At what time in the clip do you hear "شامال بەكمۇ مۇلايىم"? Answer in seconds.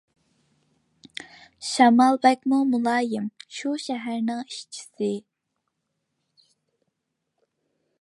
1.73-3.29